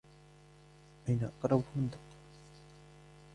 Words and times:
أين 1.09 1.23
أقرب 1.23 1.63
فندق؟ 1.75 1.99